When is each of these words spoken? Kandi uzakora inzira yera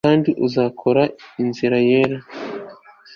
Kandi 0.07 0.29
uzakora 0.45 1.03
inzira 1.43 1.77
yera 1.89 2.17